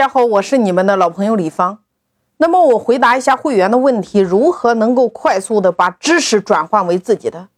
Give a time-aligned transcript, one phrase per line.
[0.00, 1.80] 大家好，我是你们的老朋友李芳。
[2.38, 7.48] 那么我回答一下会员的问题：如何能够快速的把知识转换为自己的？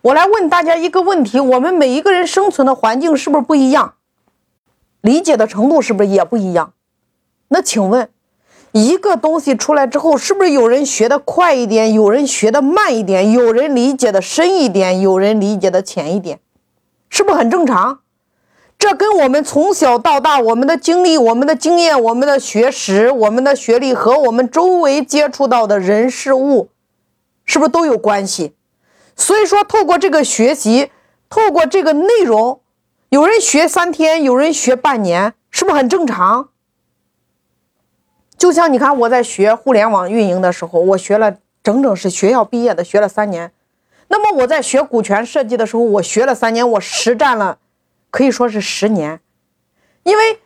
[0.00, 3.96] 我来问大家一个问题：我们每一个人生存的环境是不是不一样？
[5.02, 6.72] 理解的程度是不是也不一样？
[7.48, 8.08] 那请问，
[8.72, 16.40] 一个东西出来之后，是不是有人学的快一点，有人学的慢一点，有人理解的深一点，有人理解的浅一点，
[17.10, 18.00] 是不是很正常？
[18.86, 26.68] 这跟我们从小到大，我们的经历、我们的经验、我们的学识、我们的学历和我们周围接触到的人事物，
[27.46, 28.52] 是不是都有关系？
[29.16, 30.90] 所以说，透过这个学习，
[31.30, 32.60] 透过这个内容，
[33.08, 36.50] 有人学三天，有人学半年，是不是很正常？
[38.36, 43.50] 就像你看，我在学互联网运营的时候，我学了整整是学校毕业的，学了三年。
[44.08, 47.56] 那么我在学股权设计的时候，我学了三年，我实战了。
[48.14, 49.20] 可以说是十年，
[50.04, 50.38] 因为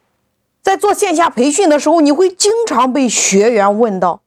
[0.63, 4.23] 在做线下培训的时候，你会经常被学员问到，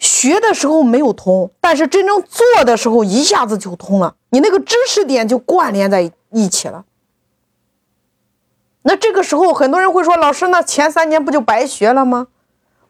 [0.00, 6.86] 学的时候没有通，但是真正做的时候一下子就通了，你那个知识点就关联在一起了。
[8.82, 12.26] 那这个时候，很多人会说：“老师，那前三年不就白学了吗？”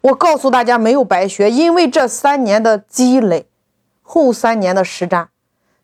[0.01, 3.45] 我告诉大家，没有白学，因为这三年的积累，
[4.01, 5.29] 后三年的实战，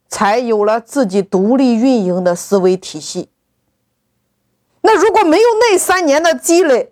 [0.08, 3.30] 才有了自己独立运营的思维体系。
[4.88, 6.92] 那如果没有那三年的积累，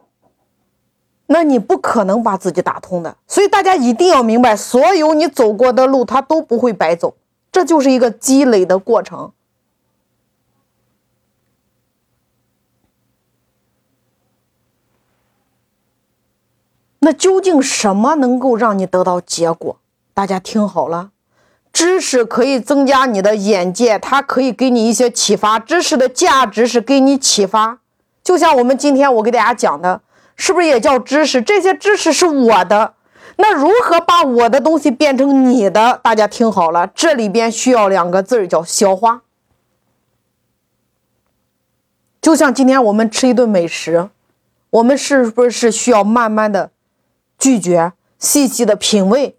[1.28, 3.16] 那你不可能把自己打通的。
[3.28, 7.16] 所以大家一定要明白，所有你走过的路，它都不会白走，
[7.52, 9.32] 这就是一个积累的过程。
[17.00, 19.78] 那究竟什么能够让你得到结果？
[20.16, 21.12] 大家听好了。
[21.72, 25.60] 知识可以增加你的眼界，它可以给你一些启发。
[25.60, 27.80] 知识的价值是给你启发，
[28.24, 30.02] 就像我们今天我给大家讲的，
[30.36, 31.42] 是不是也叫知识？
[31.42, 32.94] 这些知识是我的，
[33.36, 36.00] 那如何把我的东西变成你的？
[36.02, 39.22] 大家听好了，这里边需要两个字，叫消化。
[42.22, 44.10] 就像今天我们吃一顿美食，
[44.70, 46.72] 我们是不是需要慢慢的
[47.38, 49.38] 咀嚼，细细的品味？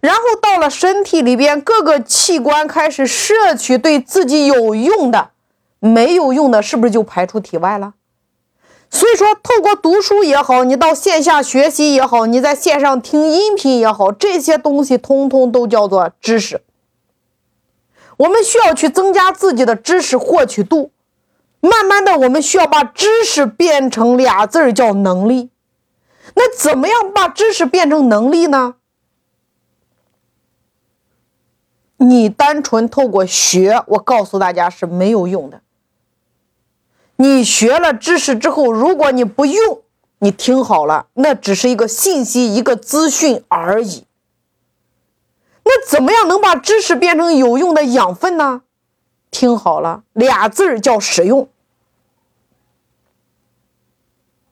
[0.00, 5.30] 然后到了身体里边，各个器官开始摄取对自己有用的，
[5.78, 7.94] 没有用的，是不是就排出体外了？
[8.94, 16.62] 所以说，透过读书也好，你到线下学习也好，你在线上听音频也好，这些东西通通都叫做知识。
[18.18, 20.92] 我们需要去增加自己的知识获取度，
[21.58, 25.50] 慢慢的，我们需要把知识变成俩字儿叫能力。
[26.34, 28.76] 那怎么样把知识变成能力呢？
[31.96, 35.63] 你单纯透过学，我告诉大家是没有用的。
[37.16, 39.82] 你学了知识之后，如果你不用，
[40.18, 44.04] 你听好了，那只是一个信息、一个资讯而已。
[45.64, 48.62] 那怎么样能把知识变成有用的养分呢？
[49.30, 51.48] 听好了，俩字儿叫使用。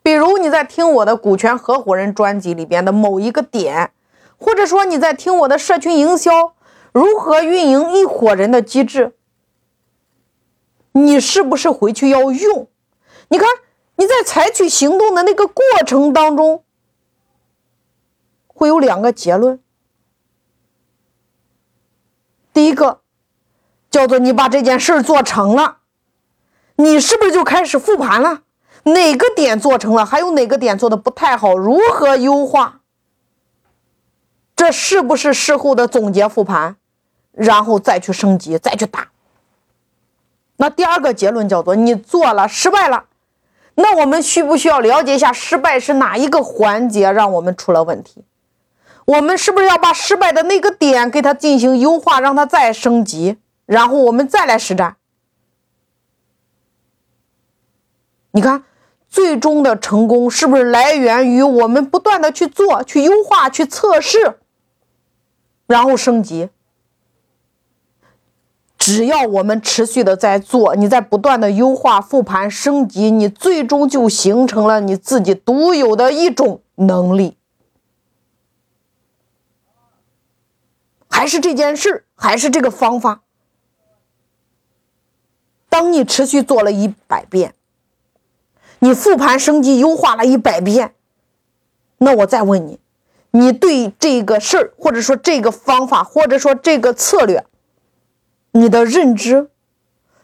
[0.02, 3.92] 比如你在听我的股权合伙人专辑里边的某一个点，
[4.36, 6.54] 或者说你在听我的社群营销。
[6.92, 9.14] 如何运营一伙人的机制？
[10.92, 12.68] 你是不是回去要用？
[13.28, 13.48] 你看
[13.96, 16.64] 你在采取行动的那个过程当中，
[18.46, 19.58] 会有两个结论。
[22.52, 23.00] 第一个
[23.90, 25.78] 叫做你把这件事做成了，
[26.76, 28.42] 你是不是就开始复盘了？
[28.84, 30.04] 哪个点做成了？
[30.04, 31.56] 还有哪个点做的不太好？
[31.56, 32.80] 如何优化？
[34.54, 36.76] 这是不是事后的总结复盘？
[37.30, 39.08] 然后再去升级，再去打。
[40.62, 43.06] 那第二个结论叫做你做了失败了，
[43.74, 48.24] 那我们需不需要了解一下失败是哪一个环节让我们出了问题？
[49.06, 54.94] 我们是不是要把失败的那个点给它进行优化，让它再升级，然后我们再来实战？
[58.30, 58.62] 你看，
[59.08, 64.38] 最终的成功是不是来源于我们不断的去做、去优化、去测试，
[65.66, 66.50] 然后升级？
[68.84, 77.36] 只要我们持续的在做，你在不断的优化、复盘、升级，你最终就形成了你自己独有的一种能力。
[81.08, 83.22] 还是这件事，还是这个方法。
[85.68, 87.54] 当你持续做了一百遍，
[88.80, 90.96] 你复盘、升级、优化了一百遍，
[91.98, 92.80] 那我再问你，
[93.30, 97.46] 你对这个事儿，或者说这个方法，或者说这个策略。
[98.52, 99.50] 你的认知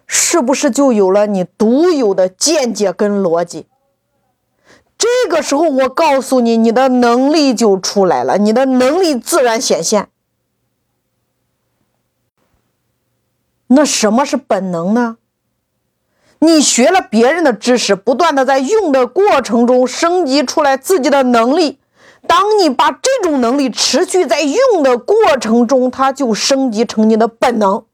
[0.07, 3.67] 是不是就有了你独有的见解跟逻辑？
[4.97, 10.09] 这个时候我告诉你，你的能力就出来了，你的能力自然显现。
[13.69, 15.19] 那什么是本能呢？
[16.41, 21.79] 你学了别人的知识，不断的在用的过程中升级出来自己的能力。
[22.27, 27.85] 当你把这种能力持续在用的过程中，它就升级成你的本能。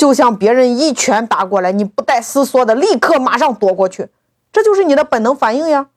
[0.00, 4.08] 就像别人一拳打过来，你不带思索的，立刻马上躲过去，
[4.50, 5.88] 这就是你的本能反应呀。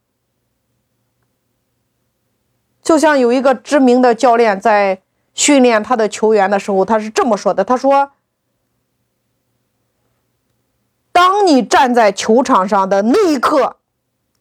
[2.81, 4.99] 就像有一个知名的教练在
[5.33, 8.11] 训练他的球员的时候，他是这么说的：“他说。”
[11.13, 13.77] 当你站在球场上的那一刻，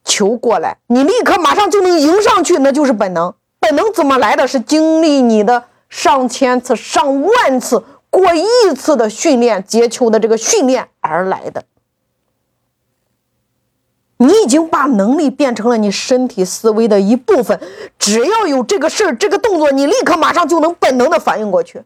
[0.05, 3.33] 球过来，你立刻马上就能迎上去，那就是本能。
[3.61, 4.49] 本能怎么来的？
[4.49, 8.45] 是经历你的上千次、上万次、过亿
[8.77, 11.65] 次的训练，接球的这个训练而来的。
[14.19, 17.59] 你已经把能力变成了你身体思维的一部分，
[17.99, 21.83] 只要有这个事儿、这个动作，你立刻马上就能本能的反应过去。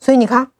[0.00, 0.50] 所以你看。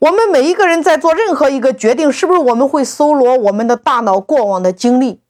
[0.00, 5.20] 我们每一个人在做任何一个决定，是不是我们会搜罗我们的大脑过往的经历？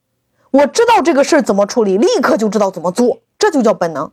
[0.51, 4.13] 我知道这个事儿怎么处理，立刻就知道怎么做，这就叫本能。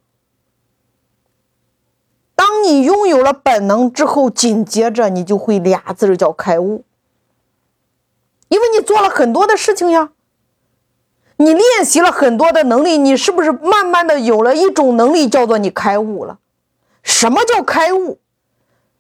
[2.48, 6.84] 当你拥有了本能之后，紧接着你就会俩字叫开悟，
[8.50, 10.12] 因为你做了很多的事情呀，
[11.38, 16.38] 你练习了很多的能力，你是不是慢慢的有了一种能力，叫做你开悟了？
[17.02, 18.20] 什么叫开悟？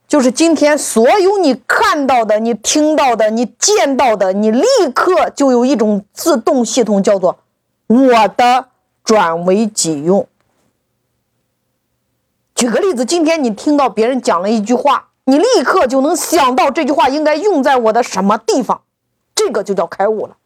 [0.07, 4.65] 就是今天所有你看到的、你听到的、你见到的，你立
[4.95, 7.37] 刻就有一种自动系统，叫做
[7.85, 8.69] “我的
[9.03, 10.27] 转为己用”。
[12.55, 18.81] 举个例子，今天你听到别人讲了一句话，你立刻就能想到这句话应该用在我的什么地方，
[19.35, 20.37] 这个就叫开悟了。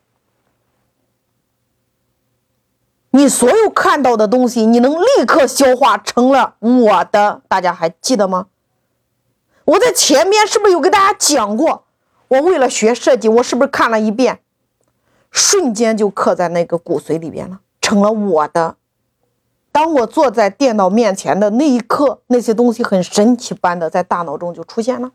[3.12, 8.48] 你所有看到的东西，你能立刻消化成了我的，大家还记得吗？
[9.66, 11.86] 我在前面是不是有给大家讲过？
[12.28, 14.40] 我为了学设计，我是不是看了一遍，
[15.30, 18.78] 瞬间就刻在那个骨髓里边了，成了我的。
[19.72, 25.12] 当我坐在电脑面前的那一刻，那些东西很神奇般的在大脑中就出现了。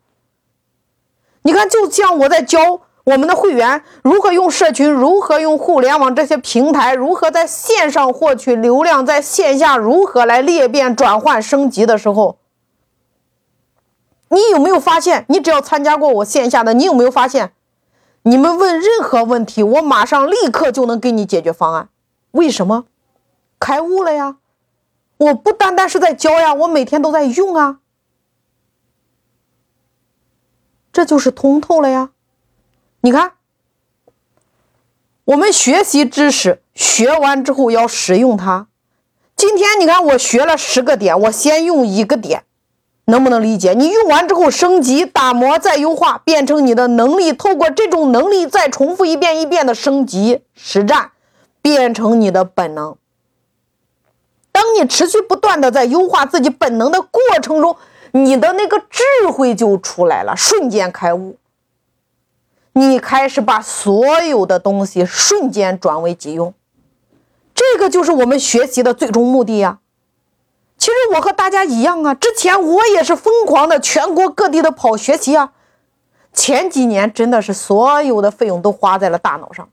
[1.43, 12.39] 你看，就像我在教我们的会员如何用社群，如何用互联网这些平台，如何在线上获取流量，在线下如何来裂变、转换、升级的时候。
[14.29, 15.27] 你有没有发现？
[15.29, 17.53] 你只要参加过我线下的，你有没有发现？
[18.23, 21.91] 你们问任何问题，我马上立刻就能给你解决方案。
[22.31, 22.87] 为什么？
[23.61, 24.37] 开悟了呀！
[25.17, 27.81] 我不单单是在教呀，我每天都在用啊。
[30.93, 32.11] 这就是通透了呀！
[33.01, 33.33] 你看，
[35.25, 38.69] 我们学习知识，学完之后要使用它。
[39.37, 42.45] 今天你看，我学了十个点，我先用一个点。
[43.07, 43.75] 能不能理解？
[43.75, 47.35] 你用完之后升级、打磨、再优化，变成你的能力。
[47.35, 51.11] 透过这种能力，再重复一遍一遍的升级实战，
[51.61, 52.97] 变成你的本能。
[54.55, 57.77] 当你持续不断的在优化自己本能的过程中，
[58.13, 59.03] 你的那个智
[59.33, 61.37] 慧就出来了，瞬间开悟。
[62.75, 66.55] 你开始把所有的东西瞬间转为己用，
[67.53, 69.81] 这个就是我们学习的最终目的呀。
[70.79, 75.51] 其实我和大家一样啊，之前我也是疯狂的全国各地的跑学习啊。
[76.33, 79.69] 前几年真的是所有的费用都花在了大脑上。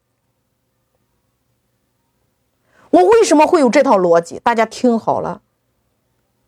[2.92, 4.40] 我为什么会有这套逻辑？
[4.44, 5.42] 大家听好了，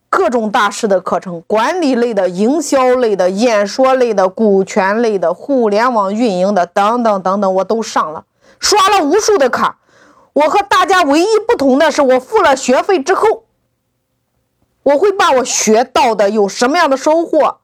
[0.08, 8.24] 各种大师的课程，管理类的、营销类的、演说类的、股权类的、互联网运营的等等等等，我都上了，
[8.60, 9.78] 刷了无数的卡。
[10.34, 13.44] 我和大家唯一不同的是，我付了学费之后。
[14.82, 17.60] 我会把我学到的有什么样的收获，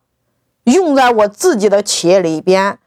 [0.65, 2.79] 用在我自己的企业里边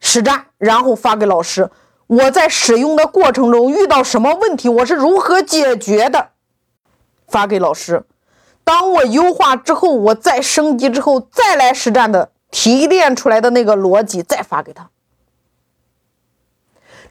[0.00, 1.70] 实战，然后发给老师。
[2.12, 6.28] 我在使用的过程中遇到什么问题，我是如何解决的，
[7.26, 8.04] 发给老师。
[8.62, 14.90] 当我优化之后，我再升级之后再来实战的提炼出来的那个逻辑再发给他。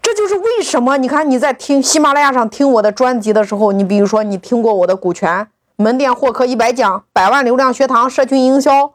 [0.03, 5.47] 这就是为什么你看你在听喜马拉雅上听我的专辑的时候，你比如说你听过我的股权。
[5.77, 8.93] 门店获客一百讲，百万流量学堂，社群营销，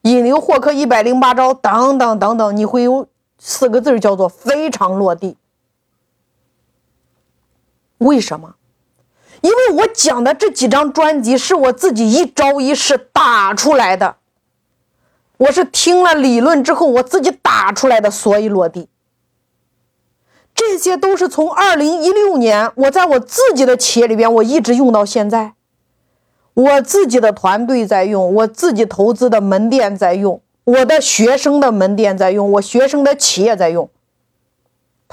[0.00, 3.06] 引流获客一百零八招，等等等等，你会有
[3.38, 5.36] 四个字叫做非常落地。
[8.04, 8.54] 为什么？
[9.40, 14.16] 因为我讲的这几张专辑是我自己一招一式打出来的，
[15.38, 18.88] 我是听了理论之后我自己打出来的，所以落地。
[20.54, 25.54] 这些都是从二零一六年我在我自己的企业里边，我一直用到现在。
[26.54, 33.88] 我自己的团队在用，我自己投资的门店在用，我的学生的门店在用，我学生的企业在用。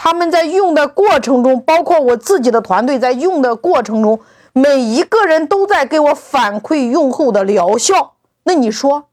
[0.01, 4.18] 他们在用的过程中，包括我自己的团队在用的过程中，
[4.53, 8.13] 每一个人都在给我反馈用后的疗效。
[8.44, 9.10] 那你说，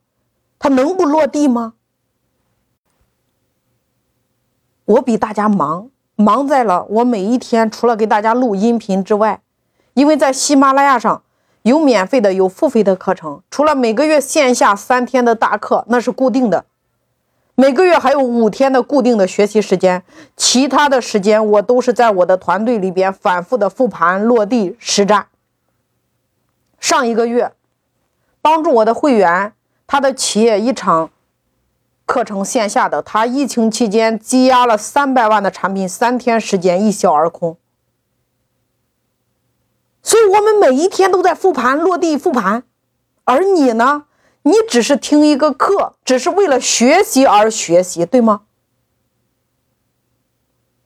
[0.60, 1.72] 他能不落地吗？
[4.84, 9.40] 我比大家忙，忙在了我每一天除了给大家录音频之外，
[9.94, 11.24] 因为在喜马拉雅上
[11.62, 16.66] 有免费的，有付费的课程，除了每个月线下三天的大课，那是固定的。
[17.58, 20.04] 每个月还有五天的固定的学习时间，
[20.36, 25.28] 其他的时间我都是在我的团队里边反复的复盘、落地实战。
[26.78, 27.52] 上一个月，
[28.42, 29.54] 帮助我的会员，
[29.86, 31.10] 他的企业一场
[32.04, 37.56] 课程线下的，他疫情期间积压了三百万的产品，三天时间一销而空。
[40.02, 42.64] 所以，我们每一天都在复盘、落地复盘，
[43.24, 44.04] 而你呢？
[44.46, 48.42] 你只是听一个课，只是为了学习而学习，对吗？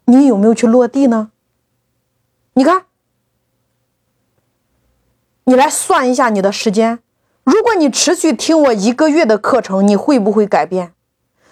[0.07, 1.31] 你有没有去落地呢？
[2.55, 2.87] 你看，
[5.45, 7.00] 你来算一下你的时间。
[7.45, 10.95] 如果你持续听我一个月的课程，你会不会改变？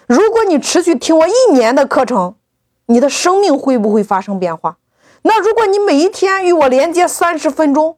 [0.06, 2.36] 如果你持续听我一年的课程，
[2.86, 4.78] 你的生命会不会发生变化？
[5.20, 7.97] 那如果你每一天与我连接三十分钟？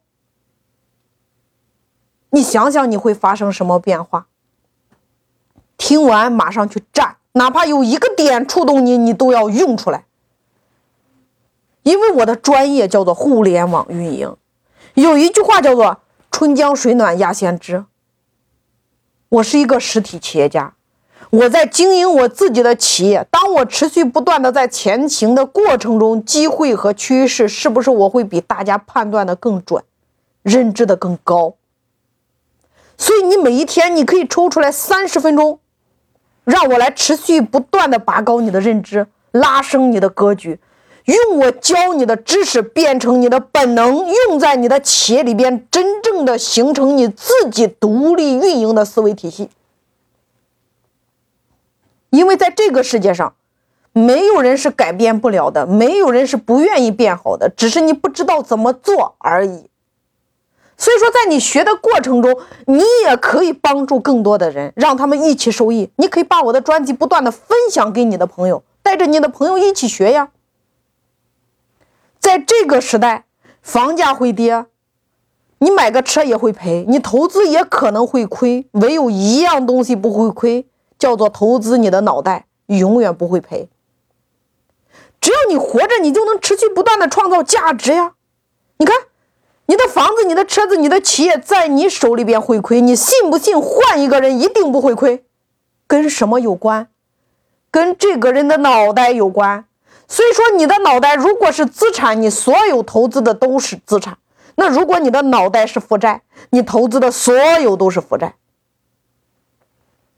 [2.30, 4.26] 你想想，你会发生什么变化？
[5.76, 10.04] 听完马上去站，哪怕有一个点触动你，你都要用出来。
[11.82, 14.36] 因为我的专业叫做互联网运营，
[14.94, 17.84] 有一句话叫做“春江水暖鸭先知”。
[19.30, 20.74] 我是一个实体企业家，
[21.30, 23.26] 我在经营我自己的企业。
[23.30, 29.82] 当我持续不断的在前行的过程中，机会和趋势是不是我会比大家判断的更准，
[30.42, 31.54] 认知的更高？
[33.00, 35.58] 所以你每一天你可以抽出来三十分钟，
[36.44, 40.60] 让我来持续不断的拔高你的认知，拉升你的格局，
[41.06, 49.48] 用我教你的知识变成你的本能，用在你的企业里边，真正的形成你自己独立运营的思维体系。
[52.10, 53.34] 因为在这个世界上，
[53.94, 59.69] 没有人是改变不了的，没有人是不愿意变好的，只是你不知道怎么做而已。
[60.80, 65.90] 所以说，在你学的过程中，你也可以帮助更多的人，让他们一起受益。
[65.96, 70.30] 你可以把我的专辑不断的分享给你的朋友，带着你的朋友一起学呀。
[72.18, 73.26] 在这个时代，
[73.60, 74.64] 房价会跌，
[75.58, 80.66] 你买个车也会赔，你投资也可能会亏，唯有一样东西不会亏，
[80.98, 83.68] 叫做投资你的脑袋，永远不会赔。
[85.20, 88.14] 只要你活着，你就能持续不断的创造价值呀。
[88.78, 88.96] 你看。
[89.70, 93.56] 你的房子、你的车子、你的企业在你手里边会亏，你信不信？
[93.56, 95.24] 换一个人一定不会亏，
[95.86, 96.88] 跟什么有关？
[97.70, 99.64] 跟这个人的脑袋有关。
[100.08, 104.14] 所以说，你的脑袋如果是资产，你所有投资的都是资产；
[104.56, 108.34] 那如果你的脑袋是负债，你投资的所有都是负债。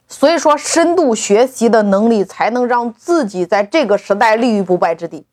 [0.08, 5.26] 所以说，深度学习的能力才能让自己在这个时代立于不败之地。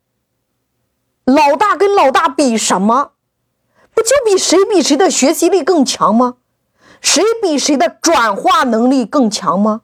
[1.24, 3.12] 老大跟老大比什么？
[3.94, 6.36] 不就比谁比谁的学习力更强吗？
[7.00, 9.82] 谁比谁的转化能力更强吗？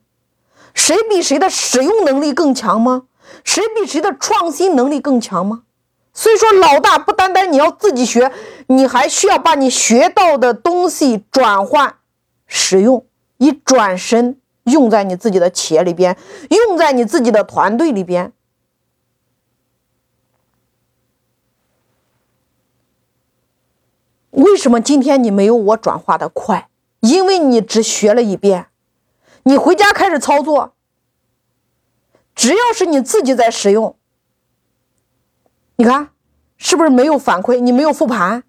[0.74, 3.04] 谁比谁的使用能力更强吗？
[3.42, 5.62] 谁比谁的创新能力更强吗？
[6.12, 8.32] 所以说，老大不单单你要自己学，
[8.68, 11.96] 你还需要把你学到的东西转换、
[12.46, 13.04] 使用，
[13.38, 16.16] 以转身用在你自己的企业里边，
[16.48, 18.32] 用在你自己的团队里边。
[24.36, 26.68] 为什么今天你没有我转化的快？
[27.00, 28.66] 因为你只学了一遍，
[29.44, 30.74] 你回家开始操作，
[32.34, 33.96] 只要是你自己在使用，
[35.76, 36.10] 你看
[36.56, 37.60] 是不是没有反馈？
[37.60, 38.42] 你没有复盘，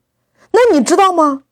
[0.51, 1.44] 那你知道吗？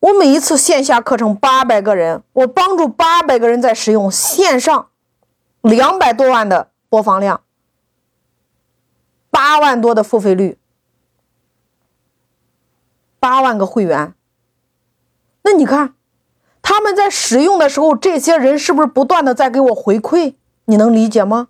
[0.00, 4.88] 我每一次线下课程八百个人，我帮助八百个人在使用线上，
[5.62, 7.42] 两百多万的播放量，
[9.30, 10.58] 八万多的付费率。
[13.20, 14.14] 八万个会员，
[15.42, 15.94] 那你看
[16.62, 20.34] 他们在使用的时候，这些人是不是不断的在给我回馈？
[20.64, 21.48] 你能理解吗？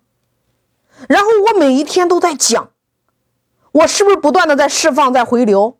[1.07, 2.69] 然后我每一天都在讲，
[3.71, 5.77] 我是不是不断的在释放，在回流？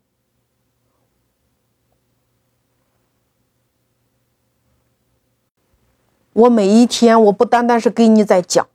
[6.32, 8.66] 我每一天，我不单单是给你在讲，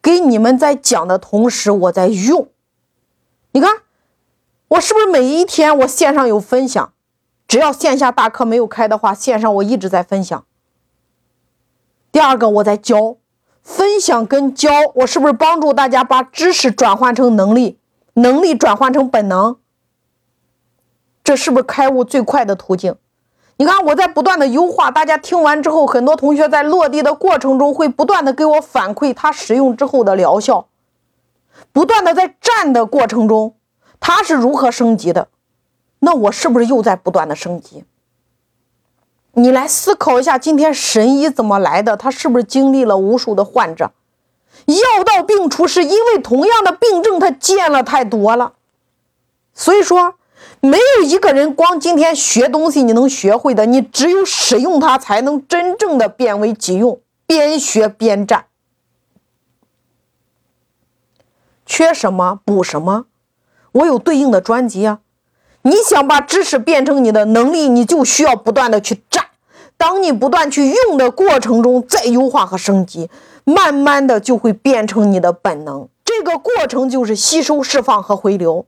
[0.00, 2.48] 给你们在讲的同时，我在用。
[3.52, 3.82] 你看，
[4.70, 6.92] 我是不是每一天我线上有分享？
[7.48, 10.44] 只要线下大课没有开的话，线上我一直在分享。
[12.12, 13.16] 第二个，我在教，
[13.62, 17.80] 分享跟教，我是不是帮助大家把知识转换成能力，
[18.14, 19.56] 能力转换成本能？
[21.24, 22.94] 这是不是开悟最快的途径？
[23.56, 30.68] 你看，我在不断的优化，大家听完之后，很多同学在落地的过程中会不断的给我反馈他使用之后的疗效，
[31.72, 33.56] 不断的在站的过程中，
[34.00, 35.28] 他是如何升级的？
[36.00, 37.84] 那我是不是又在不断的升级？
[39.34, 41.96] 你来思考一下，今天神医怎么来的？
[41.96, 43.92] 他是不是经历了无数的患者？
[44.66, 48.54] 药到病除，是因为同样的病症他见了太多了。
[49.54, 50.14] 所以说，
[50.60, 57.00] 没有一个人光今天学东西你能学会的，你只有使用它，才能真正的变为己用。
[57.26, 58.46] 边学边战，
[61.64, 63.06] 缺什么补什么，
[63.72, 65.00] 我有对应的专辑啊。
[65.62, 69.26] 你想把知识变成你的能力，你就需要不断的去战。
[69.76, 73.10] 当你不断去用的过程中，再优化和升级，
[73.44, 75.88] 慢慢的就会变成你的本能。
[76.04, 78.66] 这个过程就是吸收、释放和回流。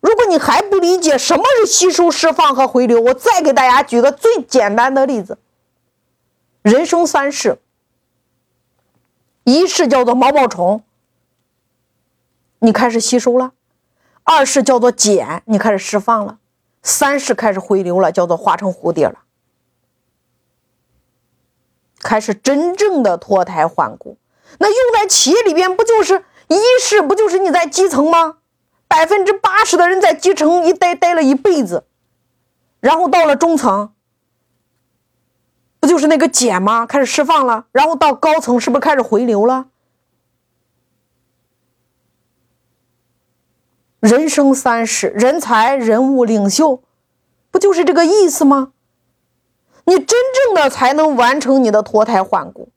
[0.00, 5.38] 如果你还不理解什么是吸收、释放和回流，我再给大家举个最简单的例子：
[6.62, 7.58] 人生三世，
[9.44, 10.82] 一世叫做毛毛虫，
[12.64, 13.52] 你开始吸收了。
[14.22, 16.38] 二是叫做减，你开始释放了；
[16.82, 19.18] 三是开始回流了，叫做化成蝴蝶了，
[22.00, 24.16] 开始真正的脱胎换骨。
[24.58, 28.38] 那用在企业里边，不就是一是不就是你在基层吗？
[28.88, 31.84] 百分之八十的人在基层一待待了一辈子，
[32.80, 33.92] 然后到了中层，
[35.80, 36.86] 不就是那个减吗？
[36.86, 39.66] 开始释放了，然后到高层是不是开始回流了？
[44.04, 46.82] 人生三世，人才、人物、领袖，
[47.50, 48.72] 不就是这个意思吗？
[49.86, 52.68] 你真正的才能完成你的脱胎换骨。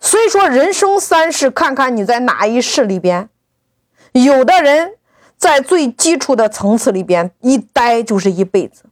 [0.00, 3.28] 所以说，人生三世，看看你在哪一世里边。
[4.12, 4.94] 有的人
[5.36, 8.84] 在最基础的层次里边一待就是一辈子。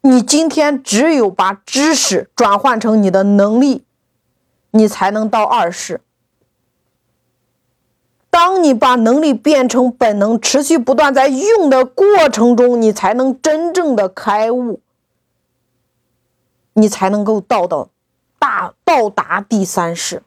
[0.00, 3.84] 你今天只有把知识转换成你的能力，
[4.70, 6.00] 你才能到二世。
[8.34, 14.80] 当你把能力变成本能，持续不断在用的过程中，你才能真正的开悟，
[16.72, 17.90] 你才能够到到
[18.40, 20.24] 大到达第三世。